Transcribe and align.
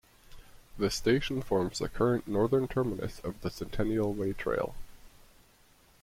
The 0.79 0.89
station 0.89 1.43
forms 1.43 1.77
the 1.77 1.87
current 1.87 2.27
northern 2.27 2.67
terminus 2.67 3.19
of 3.19 3.39
the 3.41 3.51
Centennial 3.51 4.11
Way 4.15 4.33
Trail. 4.33 4.73